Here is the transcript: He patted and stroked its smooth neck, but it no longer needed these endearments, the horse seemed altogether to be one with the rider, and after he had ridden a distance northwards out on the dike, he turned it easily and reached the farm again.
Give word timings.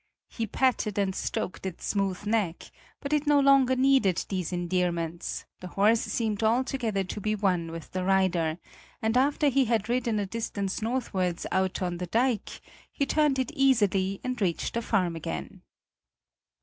He 0.29 0.47
patted 0.47 0.97
and 0.97 1.13
stroked 1.13 1.63
its 1.63 1.85
smooth 1.85 2.25
neck, 2.25 2.71
but 3.01 3.13
it 3.13 3.27
no 3.27 3.39
longer 3.39 3.75
needed 3.75 4.25
these 4.29 4.51
endearments, 4.51 5.45
the 5.59 5.67
horse 5.67 6.01
seemed 6.01 6.41
altogether 6.41 7.03
to 7.03 7.21
be 7.21 7.35
one 7.35 7.69
with 7.69 7.91
the 7.91 8.03
rider, 8.03 8.57
and 8.99 9.15
after 9.15 9.49
he 9.49 9.65
had 9.65 9.89
ridden 9.89 10.17
a 10.17 10.25
distance 10.25 10.81
northwards 10.81 11.45
out 11.51 11.83
on 11.83 11.97
the 11.99 12.07
dike, 12.07 12.61
he 12.91 13.05
turned 13.05 13.37
it 13.37 13.51
easily 13.53 14.19
and 14.23 14.41
reached 14.41 14.73
the 14.73 14.81
farm 14.81 15.15
again. 15.15 15.61